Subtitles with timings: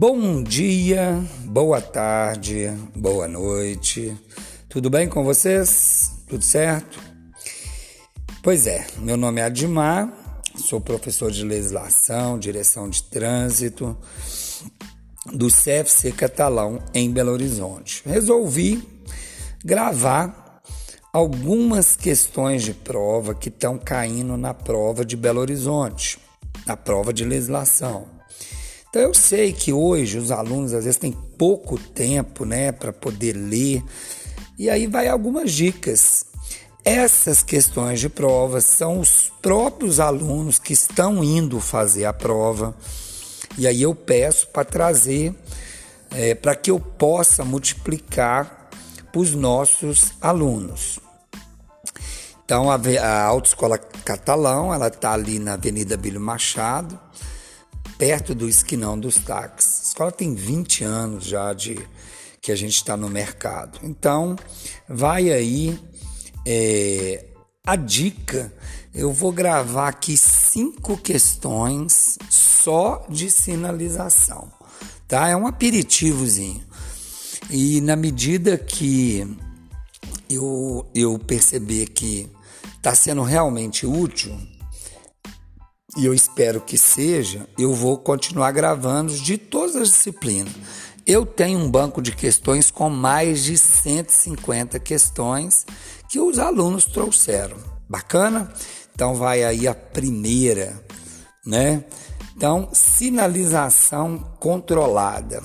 [0.00, 4.16] Bom dia, boa tarde, boa noite.
[4.68, 6.12] Tudo bem com vocês?
[6.28, 7.00] Tudo certo?
[8.40, 10.08] Pois é, meu nome é Admar,
[10.54, 13.98] sou professor de legislação, direção de trânsito
[15.32, 18.04] do CFC Catalão em Belo Horizonte.
[18.06, 18.80] Resolvi
[19.64, 20.62] gravar
[21.12, 26.20] algumas questões de prova que estão caindo na prova de Belo Horizonte,
[26.64, 28.17] na prova de legislação.
[28.90, 33.32] Então eu sei que hoje os alunos às vezes têm pouco tempo, né, para poder
[33.34, 33.82] ler.
[34.58, 36.24] E aí vai algumas dicas.
[36.84, 42.74] Essas questões de prova são os próprios alunos que estão indo fazer a prova.
[43.58, 45.34] E aí eu peço para trazer
[46.10, 48.70] é, para que eu possa multiplicar
[49.12, 50.98] para os nossos alunos.
[52.44, 56.98] Então a, a Autoescola Catalão, ela está ali na Avenida Bílio Machado,
[57.98, 59.80] perto do esquinão dos táxis.
[59.80, 61.76] A escola tem 20 anos já de
[62.40, 63.80] que a gente está no mercado.
[63.82, 64.36] Então,
[64.88, 65.78] vai aí
[66.46, 67.26] é,
[67.66, 68.52] a dica.
[68.94, 74.50] Eu vou gravar aqui cinco questões só de sinalização,
[75.06, 75.28] tá?
[75.28, 76.64] É um aperitivozinho.
[77.50, 79.36] E na medida que
[80.30, 82.28] eu, eu perceber que
[82.76, 84.38] está sendo realmente útil,
[85.98, 90.54] e eu espero que seja, eu vou continuar gravando de todas as disciplinas.
[91.04, 95.66] Eu tenho um banco de questões com mais de 150 questões
[96.08, 97.56] que os alunos trouxeram.
[97.88, 98.52] Bacana?
[98.94, 100.80] Então vai aí a primeira,
[101.44, 101.84] né?
[102.36, 105.42] Então, sinalização controlada.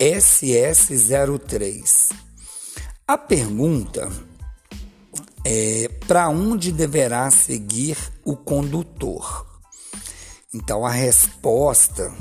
[0.00, 2.08] SS03.
[3.06, 4.10] A pergunta
[5.44, 9.46] é, para onde deverá seguir o condutor?
[10.52, 12.12] Então a resposta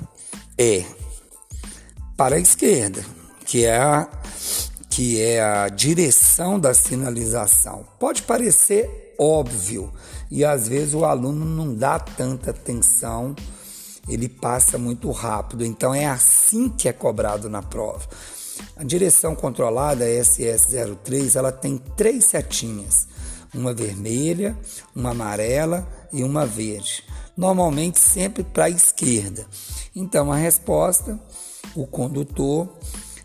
[0.58, 0.86] é
[2.16, 3.04] para a esquerda,
[3.46, 4.08] que é a,
[4.90, 7.86] que é a direção da sinalização.
[8.00, 9.92] Pode parecer óbvio
[10.30, 13.36] e às vezes o aluno não dá tanta atenção,
[14.08, 15.66] ele passa muito rápido.
[15.66, 18.08] Então é assim que é cobrado na prova.
[18.78, 23.08] A direção controlada SS03 ela tem três setinhas
[23.58, 24.56] uma vermelha,
[24.96, 27.04] uma amarela e uma verde.
[27.36, 29.48] Normalmente sempre para a esquerda.
[29.96, 31.20] Então a resposta,
[31.76, 32.70] o condutor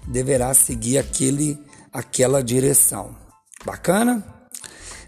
[0.06, 1.58] deverá seguir aquele,
[1.92, 3.14] aquela direção.
[3.64, 4.24] Bacana?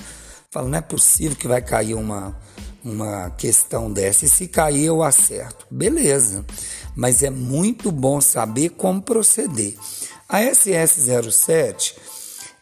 [0.53, 2.37] Fala, não é possível que vai cair uma,
[2.83, 4.25] uma questão dessa.
[4.25, 5.65] E se cair, eu acerto.
[5.71, 6.45] Beleza,
[6.93, 9.77] mas é muito bom saber como proceder.
[10.27, 11.95] A SS07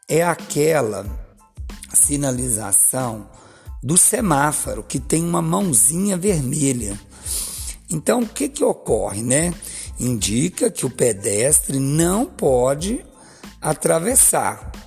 [0.08, 1.04] é aquela
[1.92, 3.28] sinalização
[3.82, 6.96] do semáforo que tem uma mãozinha vermelha.
[7.90, 9.52] Então, o que, que ocorre, né?
[10.00, 13.04] Indica que o pedestre não pode
[13.60, 14.79] atravessar.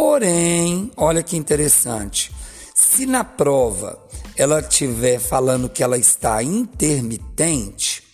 [0.00, 2.30] Porém, olha que interessante,
[2.72, 3.98] se na prova
[4.36, 8.04] ela estiver falando que ela está intermitente,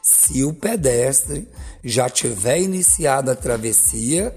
[0.00, 1.48] se o pedestre
[1.82, 4.32] já tiver iniciado a travessia,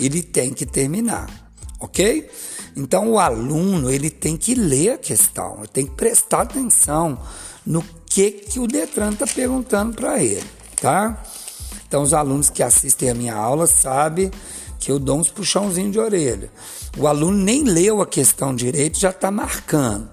[0.00, 1.30] ele tem que terminar,
[1.78, 2.28] ok?
[2.76, 7.20] Então o aluno ele tem que ler a questão, ele tem que prestar atenção
[7.64, 11.22] no que que o Detran está perguntando para ele, tá?
[11.86, 14.28] Então os alunos que assistem a minha aula sabem
[14.78, 16.50] que eu dou uns puxãozinhos de orelha.
[16.96, 20.08] O aluno nem leu a questão direito, já está marcando.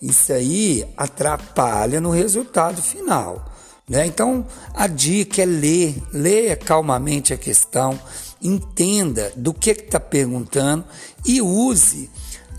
[0.00, 3.52] Isso aí atrapalha no resultado final.
[3.88, 4.06] Né?
[4.06, 7.98] Então, a dica é ler, leia calmamente a questão,
[8.40, 10.84] entenda do que está perguntando
[11.24, 12.10] e use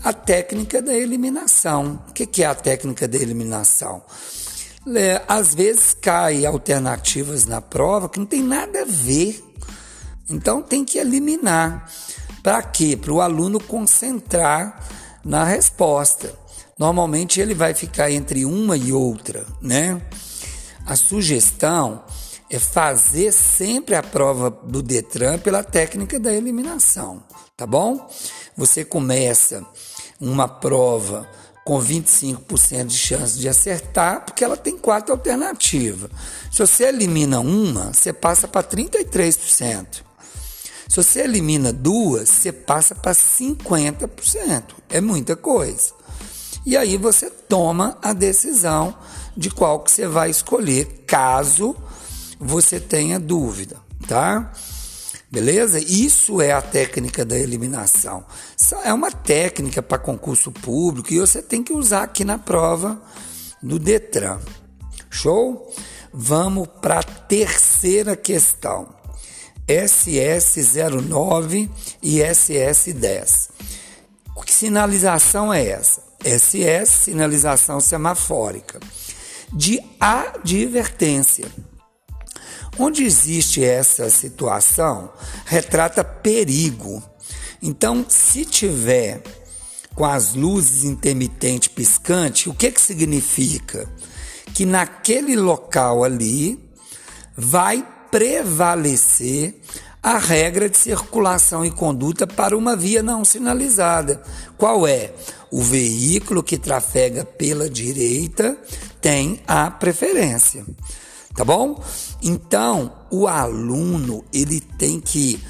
[0.02, 2.00] a técnica da eliminação.
[2.08, 4.02] O que, que é a técnica da eliminação?
[5.26, 9.42] Às vezes cai alternativas na prova que não tem nada a ver
[10.28, 11.90] então tem que eliminar.
[12.42, 12.96] Para quê?
[12.96, 14.82] Para o aluno concentrar
[15.24, 16.34] na resposta.
[16.78, 20.00] Normalmente ele vai ficar entre uma e outra, né?
[20.86, 22.04] A sugestão
[22.50, 27.22] é fazer sempre a prova do Detran pela técnica da eliminação,
[27.56, 28.08] tá bom?
[28.56, 29.64] Você começa
[30.20, 31.28] uma prova
[31.64, 36.10] com 25% de chance de acertar, porque ela tem quatro alternativas.
[36.52, 40.04] Se você elimina uma, você passa para 33%.
[40.88, 44.64] Se você elimina duas, você passa para 50%.
[44.88, 45.92] É muita coisa.
[46.66, 48.96] E aí você toma a decisão
[49.36, 51.76] de qual que você vai escolher, caso
[52.38, 53.76] você tenha dúvida,
[54.06, 54.52] tá?
[55.30, 55.80] Beleza?
[55.80, 58.24] Isso é a técnica da eliminação.
[58.84, 63.02] É uma técnica para concurso público e você tem que usar aqui na prova
[63.62, 64.38] do Detran.
[65.10, 65.72] Show?
[66.12, 68.94] Vamos para a terceira questão.
[69.68, 71.70] SS09
[72.02, 73.50] e SS10.
[74.44, 76.02] Que sinalização é essa?
[76.22, 78.78] SS, sinalização semafórica,
[79.52, 81.46] de advertência.
[82.78, 85.12] Onde existe essa situação,
[85.44, 87.02] retrata perigo.
[87.62, 89.22] Então, se tiver
[89.94, 93.88] com as luzes intermitentes piscantes, o que, que significa?
[94.52, 96.58] Que naquele local ali
[97.36, 99.60] vai prevalecer
[100.00, 104.22] a regra de circulação e conduta para uma via não sinalizada.
[104.56, 105.12] Qual é?
[105.50, 108.56] O veículo que trafega pela direita
[109.00, 110.64] tem a preferência.
[111.34, 111.82] Tá bom?
[112.22, 115.42] Então, o aluno, ele tem que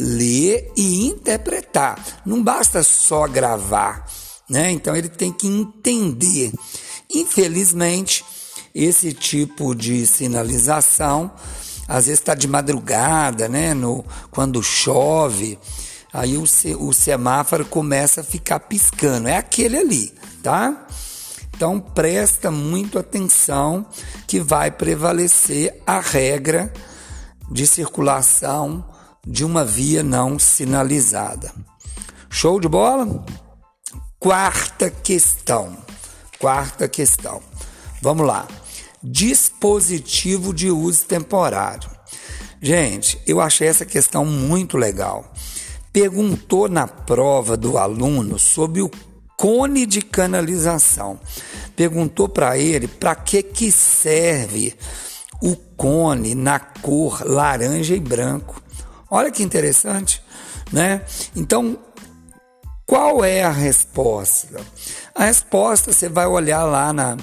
[0.00, 2.22] ler e interpretar.
[2.24, 4.06] Não basta só gravar,
[4.48, 4.70] né?
[4.70, 6.50] Então ele tem que entender.
[7.10, 8.24] Infelizmente,
[8.74, 11.30] esse tipo de sinalização
[11.88, 13.72] às vezes está de madrugada, né?
[13.72, 15.58] No, quando chove,
[16.12, 16.44] aí o,
[16.78, 19.28] o semáforo começa a ficar piscando.
[19.28, 20.12] É aquele ali,
[20.42, 20.86] tá?
[21.54, 23.86] Então presta muito atenção
[24.26, 26.72] que vai prevalecer a regra
[27.50, 28.84] de circulação
[29.26, 31.52] de uma via não sinalizada.
[32.28, 33.24] Show de bola?
[34.18, 35.76] Quarta questão.
[36.38, 37.40] Quarta questão.
[38.02, 38.46] Vamos lá
[39.08, 41.88] dispositivo de uso temporário.
[42.60, 45.32] Gente, eu achei essa questão muito legal.
[45.92, 48.90] Perguntou na prova do aluno sobre o
[49.36, 51.20] cone de canalização.
[51.76, 54.74] Perguntou para ele para que que serve
[55.40, 58.60] o cone na cor laranja e branco.
[59.08, 60.22] Olha que interessante,
[60.72, 61.02] né?
[61.34, 61.78] Então,
[62.84, 64.60] qual é a resposta?
[65.14, 67.16] A resposta você vai olhar lá na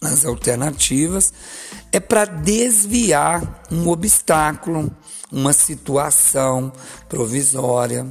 [0.00, 1.32] nas alternativas
[1.92, 4.90] é para desviar um obstáculo,
[5.30, 6.72] uma situação
[7.08, 8.06] provisória,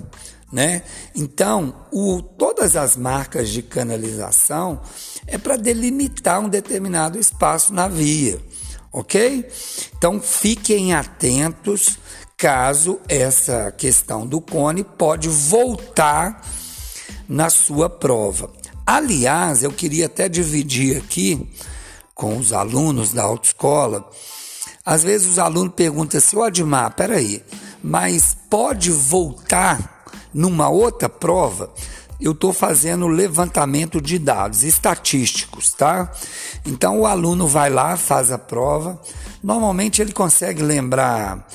[0.51, 0.83] né?
[1.15, 4.81] Então, o, todas as marcas de canalização
[5.25, 8.39] é para delimitar um determinado espaço na via,
[8.91, 9.45] ok?
[9.97, 11.97] Então, fiquem atentos
[12.37, 16.41] caso essa questão do cone pode voltar
[17.27, 18.51] na sua prova.
[18.87, 21.45] Aliás, eu queria até dividir aqui
[22.15, 24.09] com os alunos da autoescola,
[24.85, 27.43] às vezes os alunos perguntam assim, ô Admar, peraí,
[27.83, 31.69] mas pode voltar numa outra prova?
[32.17, 36.09] Eu estou fazendo levantamento de dados estatísticos, tá?
[36.65, 38.97] Então o aluno vai lá, faz a prova.
[39.43, 41.45] Normalmente ele consegue lembrar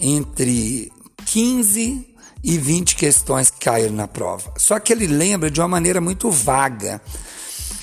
[0.00, 0.90] entre
[1.26, 4.52] 15 e 20 questões que caíram na prova.
[4.56, 7.00] Só que ele lembra de uma maneira muito vaga.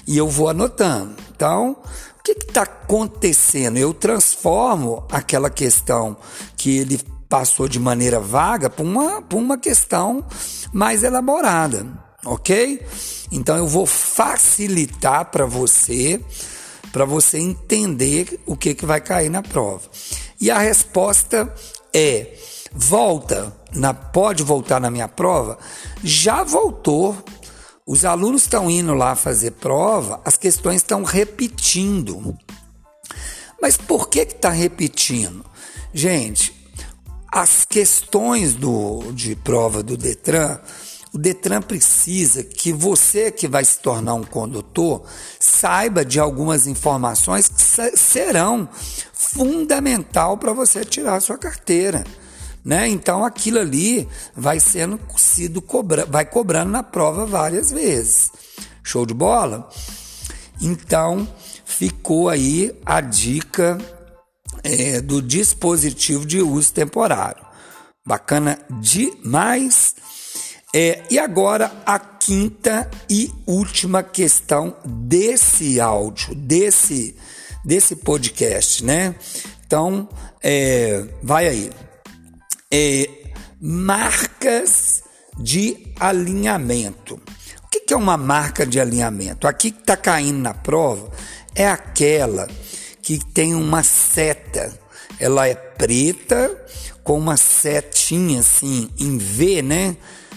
[0.08, 1.16] E eu vou anotando.
[1.36, 1.78] Então,
[2.26, 3.78] que está acontecendo?
[3.78, 6.18] Eu transformo aquela questão
[6.58, 7.00] que ele
[7.30, 10.26] passou de maneira vaga para uma, uma questão
[10.74, 11.86] mais elaborada,
[12.26, 12.84] ok?
[13.32, 16.20] Então eu vou facilitar para você,
[16.92, 19.88] para você entender o que, que vai cair na prova.
[20.42, 21.54] E a resposta
[21.94, 22.40] é:
[22.74, 25.58] volta, na, pode voltar na minha prova?
[26.04, 27.16] Já voltou
[27.88, 32.36] os alunos estão indo lá fazer prova, as questões estão repetindo.
[33.62, 35.46] Mas por que está repetindo?
[35.94, 36.52] Gente,
[37.32, 40.60] as questões do, de prova do Detran,
[41.14, 45.04] o Detran precisa que você que vai se tornar um condutor
[45.40, 47.62] saiba de algumas informações que
[47.96, 48.68] serão
[49.14, 52.04] fundamental para você tirar a sua carteira
[52.66, 52.90] né?
[52.90, 58.32] Então aquilo ali vai sendo sido cobra, vai cobrando na prova várias vezes.
[58.82, 59.70] Show de bola?
[60.60, 61.28] Então
[61.64, 63.78] ficou aí a dica
[64.64, 67.46] é, do dispositivo de uso temporário.
[68.04, 69.96] Bacana demais.
[70.74, 77.16] É, e agora a quinta e última questão desse áudio, desse,
[77.64, 79.16] desse podcast, né?
[79.66, 80.10] Então,
[80.44, 81.72] é, vai aí
[82.78, 83.08] é,
[83.62, 85.02] marcas
[85.40, 87.16] de alinhamento.
[87.64, 89.48] O que é uma marca de alinhamento?
[89.48, 91.10] Aqui que está caindo na prova
[91.56, 92.50] é aquela
[93.02, 94.78] que tem uma seta.
[95.18, 96.52] Ela é preta
[97.02, 99.96] com uma setinha assim em V, né?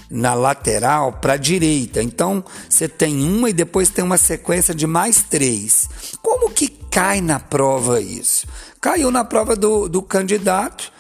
[0.09, 2.01] Na lateral para a direita.
[2.01, 5.89] Então você tem uma e depois tem uma sequência de mais três.
[6.23, 8.47] Como que cai na prova isso?
[8.81, 10.93] Caiu na prova do, do candidato.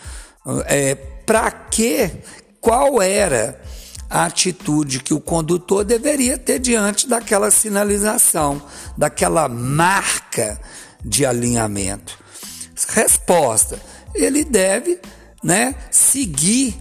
[0.67, 0.97] É,
[1.29, 2.11] Para quê?
[2.59, 3.61] Qual era
[4.09, 8.63] a atitude que o condutor deveria ter diante daquela sinalização,
[8.97, 10.59] daquela marca
[11.05, 12.19] de alinhamento?
[12.89, 13.79] Resposta:
[14.15, 14.99] ele deve
[15.45, 16.75] né, seguir